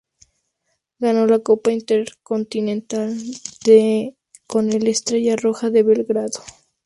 [0.97, 3.15] Ganó la Copa intercontinental
[3.63, 4.15] de
[4.47, 6.39] con el Estrella Roja de Belgrado.